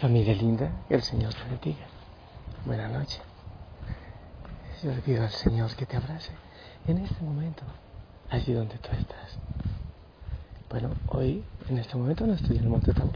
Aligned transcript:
Familia 0.00 0.34
linda, 0.34 0.70
que 0.88 0.94
el 0.94 1.02
Señor 1.02 1.32
te 1.32 1.42
bendiga. 1.48 1.86
Buenas 2.66 2.92
noches. 2.92 3.22
Yo 4.82 4.90
le 4.90 5.00
pido 5.00 5.22
al 5.22 5.30
Señor 5.30 5.74
que 5.74 5.86
te 5.86 5.96
abrace 5.96 6.32
en 6.86 6.98
este 6.98 7.24
momento, 7.24 7.62
allí 8.28 8.52
donde 8.52 8.76
tú 8.76 8.90
estás. 8.92 9.38
Bueno, 10.68 10.90
hoy, 11.08 11.42
en 11.70 11.78
este 11.78 11.96
momento, 11.96 12.26
no 12.26 12.34
estoy 12.34 12.58
en 12.58 12.64
el 12.64 12.68
Monte 12.68 12.92
Tabor. 12.92 13.14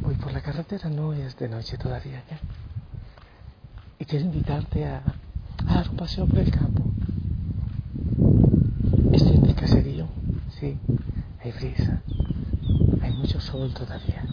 voy 0.00 0.14
por 0.14 0.32
la 0.32 0.40
carretera, 0.40 0.88
no 0.88 1.12
es 1.12 1.36
de 1.36 1.50
noche 1.50 1.76
todavía 1.76 2.22
ya. 2.30 2.38
Y 3.98 4.06
quiero 4.06 4.24
invitarte 4.24 4.86
a, 4.86 5.02
a 5.66 5.74
dar 5.74 5.90
un 5.90 5.96
paseo 5.96 6.26
por 6.26 6.38
el 6.38 6.50
campo. 6.50 6.82
Estoy 9.12 9.36
en 9.36 9.44
el 9.44 9.54
caserío, 9.54 10.08
sí, 10.58 10.78
hay 11.44 11.52
brisa, 11.52 12.00
hay 13.02 13.12
mucho 13.12 13.38
sol 13.38 13.74
todavía. 13.74 14.27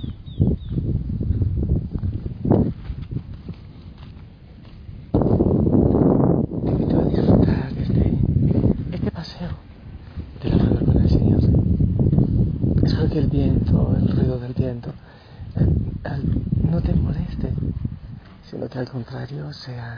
El 13.20 13.28
viento, 13.28 13.96
el 13.96 14.10
ruido 14.10 14.40
del 14.40 14.54
viento, 14.54 14.94
no 16.70 16.82
te 16.82 16.94
moleste, 16.94 17.54
sino 18.50 18.68
que 18.68 18.80
al 18.80 18.90
contrario 18.90 19.54
sea 19.54 19.98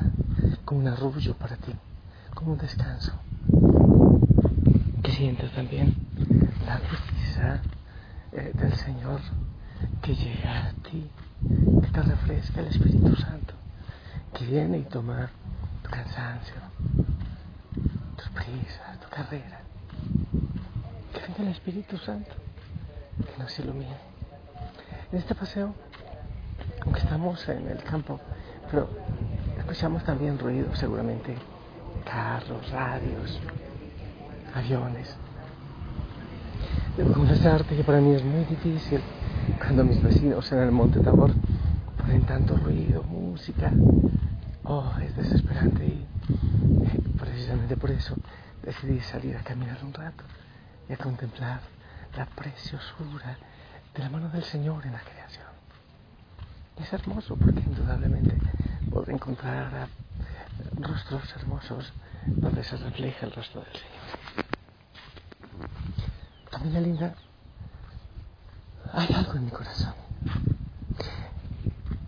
como 0.65 0.81
un 0.81 0.87
arrullo 0.87 1.33
para 1.33 1.55
ti, 1.55 1.73
como 2.35 2.53
un 2.53 2.59
descanso. 2.59 3.13
Que 5.01 5.11
sientas 5.11 5.51
también 5.53 5.95
la 6.65 6.77
brisa 6.77 7.61
eh, 8.33 8.51
del 8.53 8.73
Señor 8.73 9.21
que 10.03 10.15
llega 10.15 10.67
a 10.67 10.71
ti, 10.83 11.09
que 11.81 11.87
te 11.87 12.01
refresca 12.03 12.61
el 12.61 12.67
Espíritu 12.67 13.15
Santo, 13.15 13.55
que 14.37 14.45
viene 14.45 14.77
y 14.77 14.83
toma 14.83 15.29
tu 15.81 15.89
cansancio, 15.89 16.55
tus 18.15 18.29
prisas, 18.29 18.99
tu 19.01 19.09
carrera. 19.09 19.61
Que 21.13 21.21
venga 21.21 21.43
el 21.43 21.47
Espíritu 21.47 21.97
Santo 21.97 22.46
que 23.25 23.41
nos 23.41 23.57
ilumine. 23.59 23.95
En 25.11 25.19
este 25.19 25.35
paseo, 25.35 25.73
aunque 26.83 26.99
estamos 26.99 27.47
en 27.49 27.67
el 27.67 27.83
campo, 27.83 28.19
pero 28.69 28.89
escuchamos 29.57 30.03
también 30.03 30.37
ruido, 30.37 30.75
seguramente 30.75 31.35
carros, 32.05 32.69
radios, 32.71 33.39
aviones. 34.53 35.15
Debo 36.95 37.13
confesarte 37.13 37.75
que 37.75 37.83
para 37.83 38.01
mí 38.01 38.13
es 38.15 38.23
muy 38.23 38.43
difícil 38.45 39.01
cuando 39.59 39.83
mis 39.83 40.01
vecinos 40.01 40.51
en 40.51 40.59
el 40.59 40.71
Monte 40.71 40.99
Tabor 40.99 41.31
ponen 41.97 42.23
tanto 42.23 42.57
ruido, 42.57 43.03
música. 43.03 43.71
Oh, 44.63 44.91
es 45.01 45.15
desesperante 45.15 45.85
y 45.85 46.05
precisamente 47.19 47.77
por 47.77 47.91
eso 47.91 48.15
decidí 48.63 48.99
salir 48.99 49.37
a 49.37 49.43
caminar 49.43 49.77
un 49.83 49.93
rato 49.93 50.23
y 50.89 50.93
a 50.93 50.97
contemplar 50.97 51.59
la 52.17 52.25
preciosura 52.25 53.37
de 53.93 53.99
la 53.99 54.09
mano 54.09 54.29
del 54.29 54.43
Señor 54.43 54.83
en 54.87 54.93
la 54.93 55.01
creación. 55.01 55.45
es 56.77 56.91
hermoso 56.91 57.35
porque 57.35 57.59
indudablemente 57.59 58.35
podré 58.89 59.13
encontrar 59.13 59.87
rostros 60.79 61.31
hermosos 61.35 61.93
donde 62.25 62.63
se 62.63 62.75
refleja 62.77 63.27
el 63.27 63.33
rostro 63.33 63.61
del 63.61 63.73
Señor. 63.73 64.45
Familia 66.49 66.81
linda, 66.81 67.13
hay 68.93 69.13
algo 69.13 69.33
en 69.35 69.45
mi 69.45 69.51
corazón. 69.51 69.93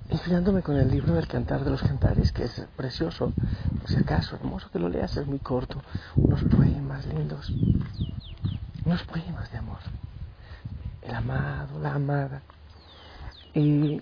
Inspirándome 0.10 0.64
con 0.64 0.76
el 0.76 0.90
libro 0.90 1.14
del 1.14 1.28
Cantar 1.28 1.64
de 1.64 1.70
los 1.70 1.84
Cantares, 1.84 2.32
que 2.32 2.46
es 2.46 2.66
precioso, 2.76 3.32
por 3.80 3.90
si 3.90 3.98
acaso, 3.98 4.38
hermoso 4.38 4.72
que 4.72 4.80
lo 4.80 4.90
leas, 4.90 5.16
es 5.18 5.28
muy 5.28 5.38
corto, 5.38 5.84
unos 6.16 6.44
poemas 6.46 7.06
lindos 7.06 7.54
unos 8.90 9.04
poemas 9.04 9.52
de 9.52 9.58
amor. 9.60 9.78
El 11.04 11.14
amado, 11.14 11.80
la 11.80 11.94
amada. 11.94 12.42
Y 13.54 14.02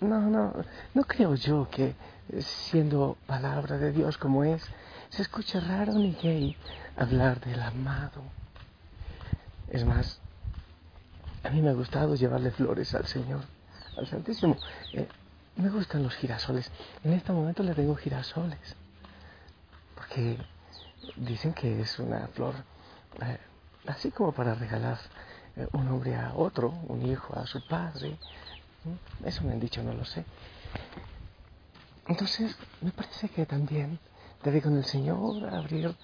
no, 0.00 0.20
no, 0.20 0.52
no 0.92 1.04
creo 1.04 1.34
yo 1.34 1.66
que 1.70 1.94
siendo 2.40 3.16
palabra 3.26 3.78
de 3.78 3.90
Dios 3.90 4.18
como 4.18 4.44
es, 4.44 4.62
se 5.08 5.22
escuche 5.22 5.58
raro 5.60 5.94
ni 5.94 6.12
gay 6.12 6.54
hablar 6.94 7.40
del 7.40 7.62
amado. 7.62 8.22
Es 9.68 9.86
más, 9.86 10.20
a 11.42 11.48
mí 11.48 11.62
me 11.62 11.70
ha 11.70 11.72
gustado 11.72 12.14
llevarle 12.14 12.50
flores 12.50 12.94
al 12.94 13.06
Señor, 13.06 13.40
al 13.96 14.06
Santísimo. 14.08 14.58
Eh, 14.92 15.08
me 15.56 15.70
gustan 15.70 16.02
los 16.02 16.14
girasoles. 16.14 16.70
En 17.02 17.14
este 17.14 17.32
momento 17.32 17.62
le 17.62 17.74
tengo 17.74 17.96
girasoles, 17.96 18.76
porque 19.94 20.36
dicen 21.16 21.54
que 21.54 21.80
es 21.80 21.98
una 21.98 22.26
flor 22.28 22.54
eh, 23.22 23.38
así 23.88 24.10
como 24.10 24.32
para 24.32 24.54
regalar 24.54 24.98
eh, 25.56 25.66
un 25.72 25.88
hombre 25.88 26.14
a 26.14 26.34
otro, 26.34 26.70
un 26.88 27.04
hijo 27.06 27.34
a 27.36 27.46
su 27.46 27.60
padre. 27.62 28.16
Eso 29.24 29.42
me 29.42 29.52
han 29.52 29.60
dicho, 29.60 29.82
no 29.82 29.92
lo 29.92 30.04
sé. 30.04 30.24
Entonces, 32.06 32.56
me 32.80 32.90
parece 32.92 33.28
que 33.28 33.44
también 33.44 33.98
debe 34.44 34.62
con 34.62 34.76
el 34.76 34.84
Señor 34.84 35.52
abrir 35.52 35.94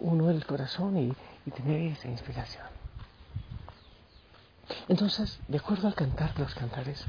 uno 0.00 0.30
el 0.30 0.44
corazón 0.46 0.96
y, 0.96 1.12
y 1.44 1.50
tener 1.50 1.92
esa 1.92 2.08
inspiración. 2.08 2.66
Entonces, 4.88 5.38
de 5.46 5.58
acuerdo 5.58 5.88
al 5.88 5.94
cantar 5.94 6.34
de 6.34 6.42
los 6.42 6.54
cantares, 6.54 7.04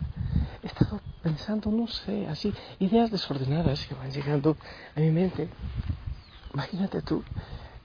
he 0.61 0.67
estado 0.67 0.99
pensando, 1.23 1.71
no 1.71 1.87
sé, 1.87 2.27
así, 2.27 2.53
ideas 2.79 3.09
desordenadas 3.11 3.85
que 3.85 3.95
van 3.95 4.11
llegando 4.11 4.57
a 4.95 4.99
mi 4.99 5.11
mente. 5.11 5.49
Imagínate 6.53 7.01
tú, 7.01 7.23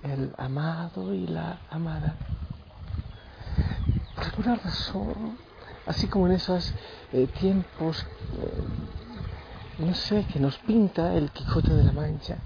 el 0.02 0.34
amado 0.38 1.14
y 1.14 1.26
la 1.26 1.58
amada. 1.70 2.16
Por 4.14 4.24
alguna 4.24 4.56
razón, 4.56 5.38
así 5.86 6.08
como 6.08 6.26
en 6.26 6.32
esos 6.32 6.72
eh, 7.12 7.26
tiempos, 7.26 8.04
eh, 8.38 8.64
no 9.78 9.94
sé, 9.94 10.24
que 10.32 10.41
nos 10.41 10.58
pinta 10.58 11.14
el 11.14 11.30
Quijote 11.30 11.74
de 11.74 11.84
la 11.84 11.92
Mancha, 11.92 12.38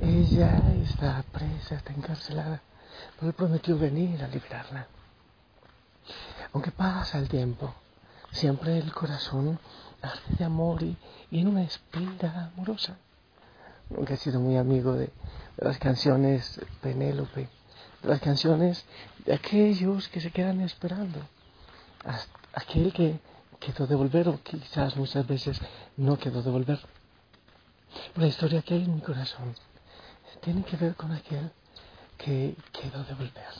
ella 0.00 0.60
está 0.82 1.24
presa, 1.32 1.76
está 1.76 1.92
encarcelada, 1.92 2.60
pero 3.16 3.28
él 3.28 3.34
prometió 3.34 3.78
venir 3.78 4.22
a 4.22 4.28
liberarla. 4.28 4.86
Aunque 6.52 6.70
pasa 6.70 7.18
el 7.18 7.28
tiempo, 7.28 7.74
siempre 8.30 8.78
el 8.78 8.92
corazón 8.92 9.58
arde 10.02 10.36
de 10.38 10.44
amor 10.44 10.82
y, 10.82 10.96
y 11.30 11.40
en 11.40 11.48
una 11.48 11.62
espira 11.62 12.52
amorosa. 12.54 12.96
Nunca 13.90 14.14
he 14.14 14.16
sido 14.16 14.40
muy 14.40 14.56
amigo 14.56 14.92
de, 14.94 15.10
las 15.58 15.78
canciones 15.78 16.60
Penélope, 16.82 17.48
de 18.02 18.08
las 18.08 18.20
canciones 18.20 18.84
de 19.24 19.34
aquellos 19.34 20.08
que 20.08 20.20
se 20.20 20.30
quedan 20.30 20.60
esperando, 20.60 21.20
aquel 22.52 22.92
que 22.92 23.18
quedó 23.58 23.86
de 23.86 23.94
volver 23.94 24.28
o 24.28 24.40
quizás 24.42 24.96
muchas 24.96 25.26
veces 25.26 25.60
no 25.96 26.18
quedó 26.18 26.42
de 26.42 26.50
volver. 26.50 26.80
La 28.16 28.26
historia 28.26 28.62
que 28.62 28.74
hay 28.74 28.84
en 28.84 28.96
mi 28.96 29.00
corazón 29.00 29.54
tiene 30.42 30.62
que 30.64 30.76
ver 30.76 30.94
con 30.94 31.12
aquel 31.12 31.50
que 32.18 32.56
quedó 32.72 33.02
de 33.04 33.14
volver. 33.14 33.54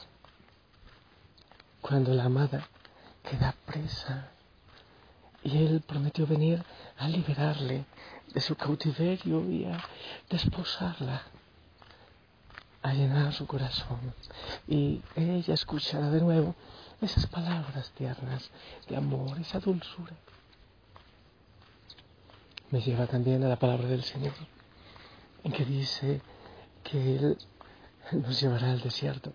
Cuando 1.81 2.13
la 2.13 2.25
amada 2.25 2.67
queda 3.23 3.55
presa 3.65 4.31
y 5.47 5.59
él 5.59 5.81
prometió 5.87 6.27
venir 6.27 6.65
a 6.99 7.09
liberarle 7.09 7.85
de 8.35 8.41
su 8.41 8.57
cautiverio 8.57 9.49
y 9.49 9.65
a 9.65 9.79
desposarla 10.29 11.23
a 12.83 12.93
llenar 12.93 13.33
su 13.33 13.47
corazón 13.47 14.13
y 14.67 15.01
ella 15.15 15.55
escuchará 15.55 16.11
de 16.11 16.21
nuevo 16.21 16.57
esas 17.01 17.27
palabras 17.27 17.93
tiernas 17.93 18.51
de 18.89 18.97
amor, 18.97 19.39
esa 19.39 19.61
dulzura. 19.61 20.15
Me 22.71 22.81
lleva 22.81 23.07
también 23.07 23.45
a 23.45 23.49
la 23.49 23.57
palabra 23.57 23.87
del 23.87 24.03
Señor, 24.03 24.35
en 25.45 25.53
que 25.53 25.65
dice 25.65 26.23
que 26.83 27.17
Él 27.17 27.39
nos 28.13 28.41
llevará 28.41 28.73
al 28.73 28.81
desierto 28.81 29.33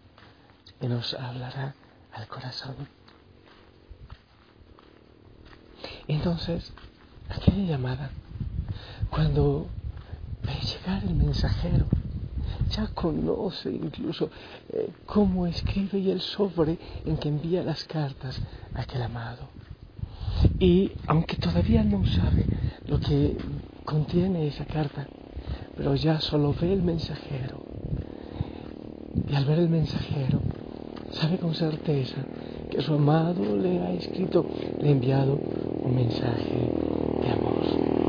y 0.81 0.87
nos 0.87 1.13
hablará 1.13 1.75
al 2.11 2.27
corazón. 2.27 3.00
Entonces, 6.07 6.73
aquella 7.29 7.63
llamada, 7.63 8.11
cuando 9.09 9.67
ve 10.43 10.53
llegar 10.53 11.03
el 11.03 11.15
mensajero, 11.15 11.85
ya 12.69 12.87
conoce 12.87 13.71
incluso 13.71 14.29
eh, 14.69 14.89
cómo 15.05 15.45
escribe 15.45 15.99
y 15.99 16.11
el 16.11 16.21
sobre 16.21 16.77
en 17.05 17.17
que 17.17 17.29
envía 17.29 17.63
las 17.63 17.83
cartas 17.83 18.41
a 18.73 18.81
aquel 18.81 19.01
amado. 19.01 19.49
Y 20.59 20.91
aunque 21.07 21.35
todavía 21.35 21.83
no 21.83 22.05
sabe 22.05 22.45
lo 22.87 22.99
que 22.99 23.37
contiene 23.85 24.47
esa 24.47 24.65
carta, 24.65 25.07
pero 25.75 25.95
ya 25.95 26.19
solo 26.19 26.55
ve 26.59 26.73
el 26.73 26.81
mensajero. 26.81 27.61
Y 29.27 29.35
al 29.35 29.45
ver 29.45 29.59
el 29.59 29.69
mensajero, 29.69 30.41
sabe 31.11 31.37
con 31.37 31.53
certeza 31.53 32.17
que 32.69 32.81
su 32.81 32.93
amado 32.93 33.57
le 33.57 33.79
ha 33.79 33.91
escrito, 33.91 34.45
le 34.79 34.87
ha 34.87 34.91
enviado 34.91 35.39
un 35.81 35.95
mensaje 35.95 36.71
de 37.21 37.31
amor. 37.31 38.01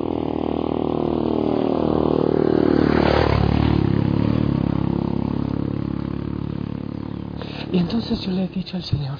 Y 7.73 7.79
entonces 7.79 8.21
yo 8.21 8.31
le 8.33 8.45
he 8.45 8.49
dicho 8.49 8.77
al 8.77 8.85
Señor, 8.85 9.19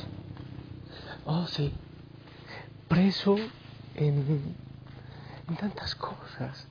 oh 1.25 1.47
sí, 1.47 1.73
preso 2.87 3.37
en, 3.95 4.55
tantas 5.59 5.95
cosas, 5.95 6.67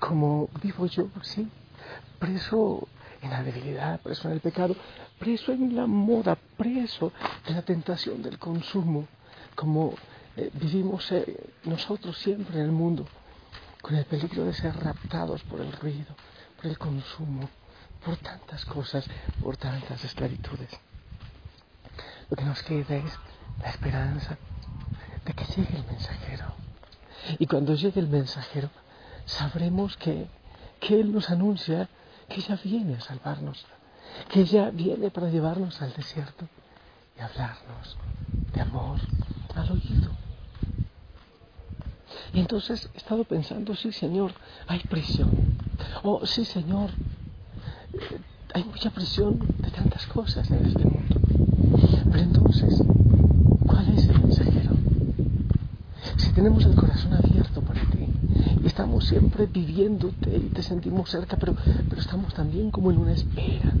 como 0.00 0.48
vivo 0.60 0.86
yo, 0.86 1.08
sí, 1.22 1.48
preso 2.18 2.88
en 3.22 3.30
la 3.30 3.44
debilidad, 3.44 4.00
preso 4.00 4.26
en 4.26 4.34
el 4.34 4.40
pecado, 4.40 4.74
preso 5.18 5.52
en 5.52 5.76
la 5.76 5.86
moda, 5.86 6.36
preso 6.56 7.12
en 7.46 7.54
la 7.54 7.62
tentación 7.62 8.20
del 8.20 8.38
consumo, 8.40 9.06
como 9.54 9.94
eh, 10.36 10.50
vivimos 10.54 11.10
eh, 11.12 11.52
nosotros 11.64 12.18
siempre 12.18 12.58
en 12.58 12.66
el 12.66 12.72
mundo, 12.72 13.06
con 13.80 13.94
el 13.94 14.04
peligro 14.04 14.44
de 14.44 14.54
ser 14.54 14.74
raptados 14.76 15.42
por 15.44 15.60
el 15.60 15.72
ruido, 15.72 16.14
por 16.56 16.66
el 16.66 16.78
consumo, 16.78 17.48
por 18.04 18.16
tantas 18.16 18.64
cosas, 18.64 19.04
por 19.42 19.56
tantas 19.56 20.04
esclavitudes. 20.04 20.70
Lo 22.30 22.36
que 22.36 22.44
nos 22.44 22.62
queda 22.62 22.96
es 22.96 23.12
la 23.62 23.70
esperanza 23.70 24.36
de 25.24 25.32
que 25.32 25.44
llegue 25.44 25.76
el 25.76 25.86
mensajero. 25.86 26.46
Y 27.38 27.46
cuando 27.46 27.74
llegue 27.74 28.00
el 28.00 28.08
mensajero, 28.08 28.70
sabremos 29.26 29.96
que, 29.96 30.28
que 30.80 31.00
Él 31.00 31.12
nos 31.12 31.30
anuncia 31.30 31.88
que 32.28 32.40
ya 32.40 32.56
viene 32.56 32.96
a 32.96 33.00
salvarnos, 33.00 33.64
que 34.30 34.44
ya 34.44 34.70
viene 34.70 35.10
para 35.10 35.28
llevarnos 35.28 35.80
al 35.80 35.92
desierto 35.92 36.48
y 37.16 37.20
hablarnos 37.20 37.96
de 38.52 38.60
amor 38.60 39.00
al 39.54 39.70
oído. 39.70 40.23
Y 42.32 42.40
entonces 42.40 42.88
he 42.94 42.98
estado 42.98 43.24
pensando, 43.24 43.74
sí 43.74 43.92
Señor, 43.92 44.32
hay 44.66 44.80
prisión. 44.80 45.30
Oh, 46.02 46.24
sí 46.26 46.44
Señor, 46.44 46.90
eh, 47.92 48.20
hay 48.54 48.64
mucha 48.64 48.90
prisión 48.90 49.38
de 49.58 49.70
tantas 49.70 50.06
cosas 50.06 50.50
en 50.50 50.64
este 50.66 50.84
mundo. 50.84 51.20
Pero 52.10 52.22
entonces, 52.22 52.82
¿cuál 53.66 53.88
es 53.96 54.06
el 54.08 54.20
mensajero? 54.20 54.72
Si 56.16 56.30
tenemos 56.32 56.64
el 56.64 56.74
corazón 56.74 57.14
abierto 57.14 57.60
para 57.62 57.80
ti, 57.90 58.06
estamos 58.64 59.04
siempre 59.06 59.46
viviéndote 59.46 60.36
y 60.36 60.50
te 60.50 60.62
sentimos 60.62 61.10
cerca, 61.10 61.36
pero, 61.36 61.56
pero 61.88 62.00
estamos 62.00 62.32
también 62.34 62.70
como 62.70 62.90
en 62.90 62.98
una 62.98 63.12
espera 63.12 63.72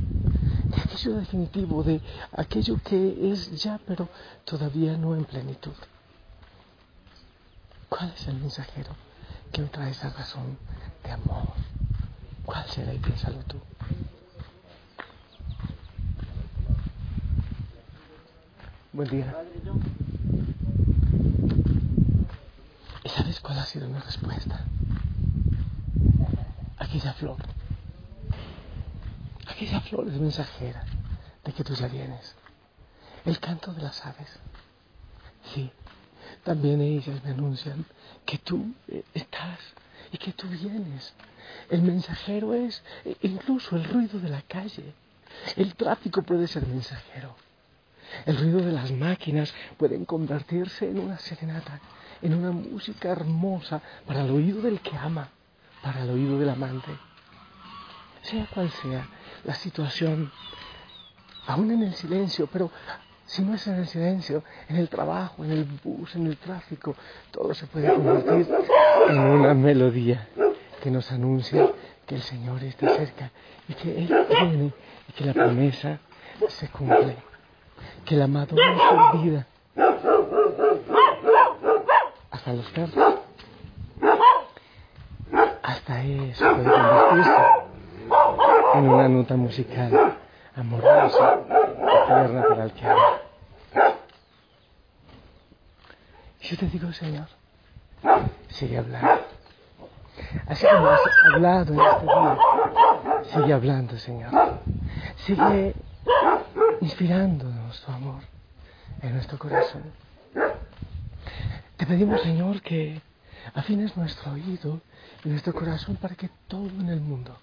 de 0.74 0.76
aquello 0.82 1.16
definitivo, 1.16 1.82
de 1.82 2.00
aquello 2.32 2.80
que 2.82 3.30
es 3.30 3.62
ya, 3.62 3.80
pero 3.86 4.08
todavía 4.44 4.96
no 4.96 5.14
en 5.14 5.24
plenitud. 5.24 5.72
¿Cuál 7.96 8.12
es 8.12 8.26
el 8.26 8.34
mensajero 8.40 8.90
que 9.52 9.62
me 9.62 9.68
trae 9.68 9.92
esa 9.92 10.10
razón 10.10 10.58
de 11.04 11.12
amor? 11.12 11.46
¿Cuál 12.44 12.68
será? 12.68 12.92
Y 12.92 12.98
piénsalo 12.98 13.38
tú. 13.44 13.60
Buen 18.92 19.08
día. 19.08 19.32
¿Y 23.04 23.08
sabes 23.10 23.38
cuál 23.38 23.60
ha 23.60 23.64
sido 23.64 23.88
mi 23.88 24.00
respuesta? 24.00 24.64
Aquella 26.78 27.12
flor. 27.12 27.36
Aquella 29.46 29.80
flor 29.82 30.08
es 30.08 30.14
mensajera 30.14 30.84
de 31.44 31.52
que 31.52 31.62
tú 31.62 31.74
ya 31.74 31.86
vienes. 31.86 32.34
El 33.24 33.38
canto 33.38 33.72
de 33.72 33.82
las 33.82 34.04
aves. 34.04 34.40
Sí, 35.54 35.70
también 36.44 36.80
ellas 36.80 37.22
me 37.24 37.30
anuncian 37.30 37.84
que 38.24 38.38
tú 38.38 38.72
eh, 38.88 39.04
estás 39.14 39.58
y 40.12 40.18
que 40.18 40.32
tú 40.32 40.46
vienes. 40.48 41.14
El 41.70 41.82
mensajero 41.82 42.54
es 42.54 42.82
eh, 43.04 43.16
incluso 43.22 43.76
el 43.76 43.84
ruido 43.84 44.20
de 44.20 44.28
la 44.28 44.42
calle. 44.42 44.94
El 45.56 45.74
tráfico 45.74 46.22
puede 46.22 46.46
ser 46.46 46.66
mensajero. 46.66 47.34
El 48.26 48.38
ruido 48.38 48.60
de 48.60 48.72
las 48.72 48.92
máquinas 48.92 49.52
pueden 49.76 50.04
convertirse 50.04 50.88
en 50.88 51.00
una 51.00 51.18
serenata 51.18 51.80
en 52.24 52.34
una 52.34 52.52
música 52.52 53.10
hermosa 53.10 53.82
para 54.06 54.22
el 54.22 54.30
oído 54.30 54.62
del 54.62 54.80
que 54.80 54.96
ama, 54.96 55.28
para 55.82 56.02
el 56.02 56.10
oído 56.10 56.38
del 56.38 56.48
amante. 56.48 56.90
Sea 58.22 58.46
cual 58.46 58.70
sea 58.70 59.06
la 59.44 59.54
situación, 59.54 60.32
aún 61.46 61.70
en 61.70 61.82
el 61.82 61.94
silencio, 61.94 62.48
pero 62.50 62.70
si 63.26 63.42
no 63.42 63.54
es 63.54 63.66
en 63.66 63.74
el 63.76 63.86
silencio, 63.86 64.42
en 64.68 64.76
el 64.76 64.88
trabajo, 64.88 65.44
en 65.44 65.52
el 65.52 65.64
bus, 65.64 66.14
en 66.14 66.26
el 66.26 66.36
tráfico, 66.36 66.94
todo 67.30 67.54
se 67.54 67.66
puede 67.66 67.92
convertir 67.92 68.48
en 69.08 69.18
una 69.18 69.54
melodía 69.54 70.28
que 70.82 70.90
nos 70.90 71.10
anuncia 71.10 71.70
que 72.06 72.16
el 72.16 72.22
Señor 72.22 72.62
está 72.62 72.90
cerca 72.90 73.30
y 73.68 73.74
que 73.74 73.98
Él 73.98 74.26
viene 74.28 74.72
y 75.08 75.12
que 75.12 75.24
la 75.24 75.32
promesa 75.32 75.98
se 76.48 76.68
cumple, 76.68 77.16
que 78.04 78.14
el 78.14 78.22
amado 78.22 78.54
no 78.54 78.78
se 78.78 79.18
olvida 79.18 79.46
hasta 82.30 82.52
los 82.52 82.66
perros. 82.70 83.14
Hasta 85.62 86.02
eso 86.02 86.44
puede 86.56 86.64
convertirse 86.64 87.32
en 88.74 88.88
una 88.88 89.08
nota 89.08 89.36
musical 89.36 90.16
amorosa, 90.56 91.40
eterna 91.74 92.44
para 92.48 92.64
el 92.64 92.72
que 92.72 92.86
ama. 92.86 93.18
Yo 96.40 96.58
te 96.58 96.66
digo, 96.66 96.92
Señor, 96.92 97.26
sigue 98.48 98.78
hablando. 98.78 99.24
Así 100.46 100.66
como 100.66 100.88
has 100.88 101.00
hablado 101.32 101.72
en 101.72 101.80
este 101.80 102.04
día, 102.04 102.38
sigue 103.32 103.52
hablando, 103.52 103.98
Señor. 103.98 104.58
Sigue 105.16 105.74
inspirándonos 106.80 107.80
tu 107.80 107.92
amor 107.92 108.22
en 109.00 109.14
nuestro 109.14 109.38
corazón. 109.38 109.82
Te 111.76 111.86
pedimos, 111.86 112.20
Señor, 112.20 112.60
que 112.60 113.00
afines 113.54 113.96
nuestro 113.96 114.32
oído 114.32 114.80
y 115.24 115.30
nuestro 115.30 115.54
corazón 115.54 115.96
para 115.96 116.14
que 116.14 116.28
todo 116.46 116.68
en 116.68 116.88
el 116.88 117.00
mundo, 117.00 117.36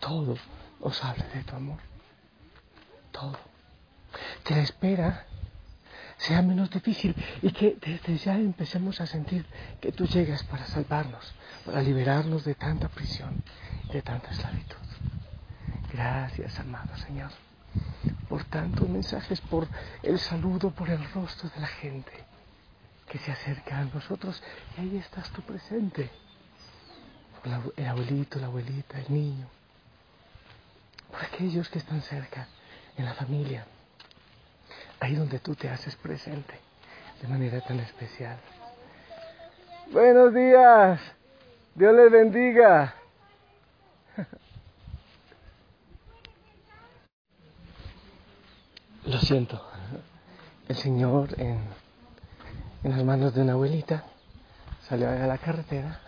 todo 0.00 0.36
os 0.80 1.04
hable 1.04 1.24
de 1.34 1.42
tu 1.44 1.54
amor. 1.54 1.78
Todo. 3.18 3.38
Que 4.44 4.54
la 4.54 4.62
espera 4.62 5.24
sea 6.18 6.42
menos 6.42 6.68
difícil 6.70 7.14
y 7.40 7.50
que 7.50 7.78
desde 7.80 8.18
ya 8.18 8.34
empecemos 8.34 9.00
a 9.00 9.06
sentir 9.06 9.46
que 9.80 9.90
tú 9.92 10.06
llegas 10.06 10.42
para 10.44 10.66
salvarnos, 10.66 11.34
para 11.64 11.80
liberarnos 11.80 12.44
de 12.44 12.54
tanta 12.54 12.88
prisión, 12.88 13.42
de 13.90 14.02
tanta 14.02 14.30
esclavitud. 14.30 14.76
Gracias, 15.92 16.58
amado 16.60 16.94
Señor, 16.98 17.30
por 18.28 18.44
tantos 18.44 18.86
mensajes, 18.88 19.40
por 19.40 19.66
el 20.02 20.18
saludo, 20.18 20.70
por 20.70 20.90
el 20.90 21.02
rostro 21.12 21.48
de 21.48 21.60
la 21.60 21.68
gente 21.68 22.12
que 23.08 23.18
se 23.18 23.32
acerca 23.32 23.78
a 23.78 23.84
nosotros 23.84 24.42
y 24.76 24.80
ahí 24.80 24.96
estás 24.98 25.30
tú 25.30 25.40
presente. 25.40 26.10
El 27.76 27.86
abuelito, 27.86 28.40
la 28.40 28.46
abuelita, 28.46 28.98
el 28.98 29.12
niño, 29.12 29.46
por 31.10 31.24
aquellos 31.24 31.68
que 31.68 31.78
están 31.78 32.02
cerca, 32.02 32.48
en 32.96 33.04
la 33.04 33.14
familia, 33.14 33.66
ahí 35.00 35.14
donde 35.14 35.38
tú 35.38 35.54
te 35.54 35.68
haces 35.68 35.94
presente 35.96 36.58
de 37.20 37.28
manera 37.28 37.60
tan 37.60 37.80
especial. 37.80 38.38
Buenos 39.92 40.34
días, 40.34 41.00
Dios 41.74 41.94
les 41.94 42.10
bendiga. 42.10 42.94
Lo 49.04 49.18
siento, 49.20 49.62
el 50.68 50.76
Señor 50.76 51.40
en 51.40 51.86
en 52.86 52.92
las 52.92 53.04
manos 53.04 53.34
de 53.34 53.42
una 53.42 53.54
abuelita, 53.54 54.04
salió 54.88 55.10
a 55.10 55.26
la 55.26 55.38
carretera 55.38 55.98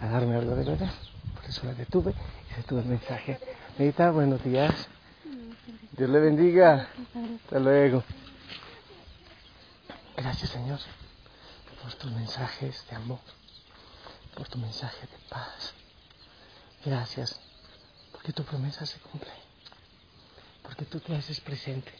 a 0.00 0.08
darme 0.08 0.34
algo 0.34 0.56
de 0.56 0.64
beber. 0.64 0.90
Por 1.36 1.44
eso 1.44 1.64
la 1.64 1.72
detuve 1.74 2.14
y 2.50 2.54
se 2.54 2.62
tuvo 2.64 2.80
el 2.80 2.86
mensaje. 2.86 3.38
Abuelita, 3.74 4.10
buenos 4.10 4.42
días. 4.42 4.88
Dios 5.96 6.10
le 6.10 6.20
bendiga. 6.20 6.88
Hasta 7.44 7.58
luego. 7.58 8.04
Gracias, 10.14 10.50
Señor, 10.50 10.78
por 11.82 11.94
tus 11.94 12.10
mensajes 12.12 12.84
de 12.90 12.96
amor, 12.96 13.20
por 14.34 14.46
tu 14.48 14.58
mensaje 14.58 15.06
de 15.06 15.18
paz. 15.30 15.72
Gracias 16.84 17.40
porque 18.12 18.32
tu 18.32 18.44
promesa 18.44 18.84
se 18.84 18.98
cumple, 19.00 19.30
porque 20.62 20.84
tú 20.84 21.00
te 21.00 21.16
haces 21.16 21.40
presente, 21.40 21.92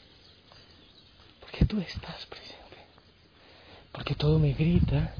porque 1.41 1.65
tú 1.65 1.81
estás 1.81 2.27
presente, 2.27 2.87
porque 3.93 4.15
todo 4.15 4.39
me 4.39 4.53
grita 4.53 5.15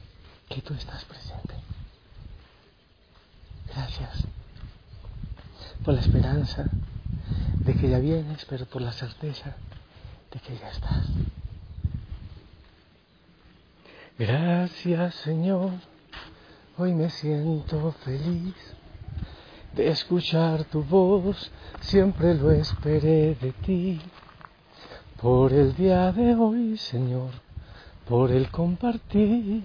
que 0.51 0.61
tú 0.61 0.75
estás 0.75 1.05
presente. 1.07 1.55
Gracias 3.69 4.25
por 5.83 5.95
la 5.95 6.01
esperanza 6.01 6.69
de 7.67 7.75
que 7.75 7.89
ya 7.89 7.99
vienes, 7.99 8.45
pero 8.47 8.65
por 8.67 8.81
la 8.81 8.93
certeza 8.93 9.57
de 10.31 10.39
que 10.41 10.57
ya 10.57 10.71
estás. 10.71 11.09
Gracias 14.19 15.15
Señor, 15.17 15.73
hoy 16.79 16.95
me 16.95 17.11
siento 17.11 17.93
feliz 18.05 18.55
de 19.75 19.89
escuchar 19.89 20.65
tu 20.65 20.83
voz, 20.83 21.51
siempre 21.81 22.35
lo 22.35 22.51
esperé 22.51 23.35
de 23.35 23.53
ti. 23.65 24.01
Por 25.21 25.53
el 25.53 25.75
día 25.75 26.13
de 26.13 26.35
hoy, 26.35 26.77
Señor, 26.79 27.31
por 28.09 28.31
el 28.31 28.51
compartir, 28.51 29.65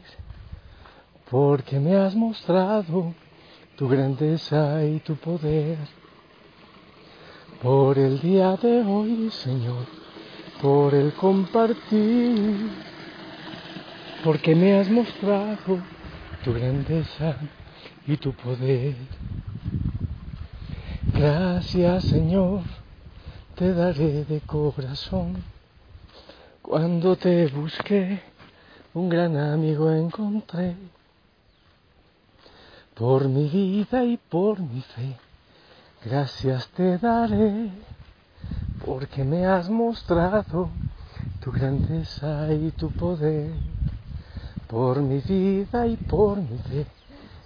porque 1.30 1.80
me 1.80 1.96
has 1.96 2.16
mostrado 2.16 3.14
tu 3.78 3.88
grandeza 3.88 4.84
y 4.86 5.00
tu 5.00 5.16
poder. 5.16 5.78
Por 7.62 8.00
el 8.00 8.20
día 8.20 8.58
de 8.58 8.82
hoy, 8.82 9.30
Señor, 9.30 9.86
por 10.60 10.96
el 10.96 11.14
compartir, 11.14 12.72
porque 14.24 14.56
me 14.56 14.80
has 14.80 14.90
mostrado 14.90 15.78
tu 16.44 16.54
grandeza 16.54 17.36
y 18.08 18.18
tu 18.18 18.34
poder. 18.34 18.96
Gracias 21.14 22.06
Señor, 22.06 22.62
te 23.54 23.72
daré 23.76 24.26
de 24.26 24.42
corazón. 24.42 25.44
Cuando 26.64 27.16
te 27.16 27.46
busqué, 27.46 28.22
un 28.96 29.08
gran 29.08 29.38
amigo 29.38 29.92
encontré. 29.92 30.76
Por 32.96 33.30
mi 33.30 33.48
vida 33.48 34.04
y 34.04 34.18
por 34.18 34.60
mi 34.60 34.82
fe, 34.82 35.16
gracias 36.04 36.68
te 36.70 36.98
daré, 36.98 37.72
porque 38.86 39.24
me 39.24 39.46
has 39.46 39.70
mostrado 39.70 40.70
tu 41.40 41.52
grandeza 41.52 42.52
y 42.54 42.72
tu 42.72 42.92
poder. 42.92 43.54
Por 44.68 45.02
mi 45.02 45.20
vida 45.20 45.86
y 45.86 45.98
por 45.98 46.38
mi 46.38 46.58
fe, 46.60 46.86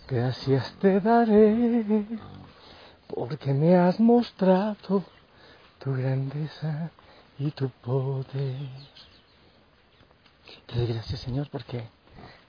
gracias 0.07 0.71
te 0.79 0.99
daré 0.99 2.05
porque 3.07 3.53
me 3.53 3.75
has 3.75 3.99
mostrado 3.99 5.03
tu 5.79 5.93
grandeza 5.93 6.91
y 7.37 7.51
tu 7.51 7.69
poder. 7.69 8.69
Te 10.67 10.85
gracias, 10.85 11.19
Señor, 11.19 11.49
porque 11.49 11.87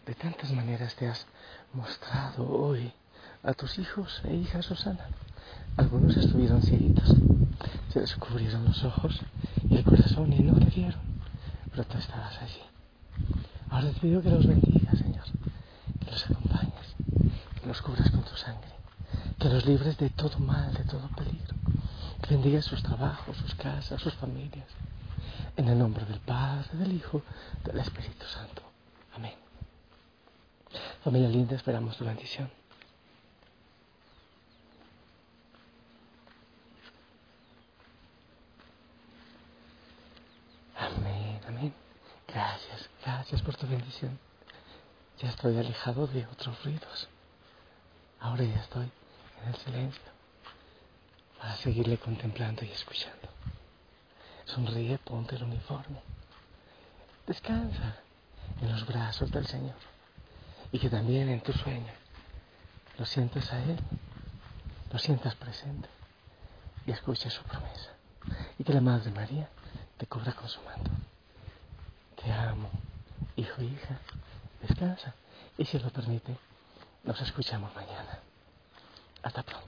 de 0.06 0.14
tantas 0.14 0.50
maneras 0.52 0.94
te 0.94 1.08
has 1.08 1.26
mostrado 1.72 2.48
hoy 2.48 2.92
a 3.42 3.52
tus 3.52 3.78
hijos 3.78 4.22
e 4.24 4.34
hijas, 4.34 4.64
Susana. 4.64 5.06
Algunos 5.76 6.16
estuvieron 6.16 6.62
cieguitos, 6.62 7.14
se 7.92 8.00
les 8.00 8.14
cubrieron 8.16 8.64
los 8.64 8.82
ojos 8.84 9.20
y 9.68 9.76
el 9.76 9.84
corazón 9.84 10.32
y 10.32 10.40
no 10.40 10.54
te 10.54 10.66
vieron, 10.66 11.00
pero 11.70 11.84
tú 11.84 11.98
estabas 11.98 12.36
allí. 12.40 12.62
Ahora 13.70 13.90
te 13.90 14.00
pido 14.00 14.22
que 14.22 14.30
los 14.30 14.46
bendigas, 14.46 14.98
Señor, 14.98 15.24
que 16.04 16.10
los 16.10 16.24
acompañes, 16.24 16.94
que 17.60 17.66
los 17.66 17.82
cubras 17.82 18.10
con 18.10 18.22
tu 18.22 18.36
sangre 18.36 18.76
que 19.38 19.48
los 19.48 19.66
libres 19.66 19.96
de 19.98 20.10
todo 20.10 20.38
mal, 20.38 20.72
de 20.74 20.84
todo 20.84 21.08
peligro, 21.08 21.54
que 22.22 22.30
bendiga 22.30 22.62
sus 22.62 22.82
trabajos, 22.82 23.36
sus 23.36 23.54
casas, 23.54 24.00
sus 24.00 24.14
familias. 24.14 24.66
En 25.56 25.68
el 25.68 25.78
nombre 25.78 26.04
del 26.04 26.20
Padre, 26.20 26.68
del 26.72 26.92
Hijo, 26.92 27.22
del 27.64 27.78
Espíritu 27.78 28.26
Santo. 28.26 28.62
Amén. 29.14 29.34
Familia 31.02 31.28
linda, 31.28 31.56
esperamos 31.56 31.96
tu 31.96 32.04
bendición. 32.04 32.50
Amén, 40.78 41.40
amén. 41.48 41.72
Gracias, 42.28 42.88
gracias 43.04 43.42
por 43.42 43.56
tu 43.56 43.66
bendición. 43.66 44.18
Ya 45.18 45.28
estoy 45.28 45.56
alejado 45.58 46.06
de 46.06 46.26
otros 46.26 46.62
ruidos. 46.64 47.08
Ahora 48.20 48.44
ya 48.44 48.60
estoy 48.60 48.90
en 49.42 49.48
el 49.48 49.56
silencio 49.56 50.02
para 51.38 51.56
seguirle 51.56 51.98
contemplando 51.98 52.64
y 52.64 52.70
escuchando. 52.70 53.28
Sonríe, 54.44 54.98
ponte 54.98 55.36
el 55.36 55.44
uniforme. 55.44 56.00
Descansa 57.26 57.96
en 58.60 58.72
los 58.72 58.86
brazos 58.86 59.30
del 59.30 59.46
Señor 59.46 59.76
y 60.72 60.78
que 60.78 60.90
también 60.90 61.28
en 61.28 61.40
tu 61.40 61.52
sueño 61.52 61.92
lo 62.98 63.06
sientes 63.06 63.52
a 63.52 63.62
Él, 63.62 63.78
lo 64.92 64.98
sientas 64.98 65.34
presente 65.34 65.88
y 66.86 66.92
escuches 66.92 67.32
su 67.32 67.42
promesa. 67.42 67.90
Y 68.58 68.64
que 68.64 68.72
la 68.72 68.80
Madre 68.80 69.10
María 69.10 69.48
te 69.98 70.06
cubra 70.06 70.32
con 70.32 70.48
su 70.48 70.60
manto. 70.62 70.90
Hijo 73.58 73.74
hija. 73.74 73.98
Descansa 74.60 75.14
y 75.56 75.64
si 75.64 75.78
lo 75.78 75.90
permite, 75.90 76.36
nos 77.04 77.20
escuchamos 77.20 77.74
mañana. 77.74 78.18
Hasta 79.22 79.42
pronto. 79.42 79.65